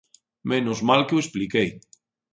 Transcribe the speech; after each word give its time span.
¡Menos 0.51 0.79
mal 0.87 1.01
que 1.07 1.15
o 1.17 1.21
expliquei! 1.23 1.69